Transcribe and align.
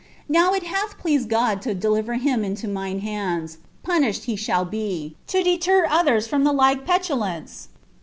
Now 0.27 0.51
ii 0.55 0.65
hath 0.65 0.97
pleft*ed 0.97 1.29
Ooi] 1.29 1.61
to 1.61 1.75
deliver 1.75 2.15
him 2.15 2.43
into 2.43 2.65
niiim 2.65 3.03
haiida, 3.03 3.57
punished 3.83 4.23
he 4.23 4.35
shall 4.35 4.65
be, 4.65 5.15
to 5.27 5.43
ietfr 5.43 5.87
oth<'rs 5.87 6.27
from 6.27 6.43
the 6.43 6.51
like 6.53 6.87
petulance." 6.87 7.67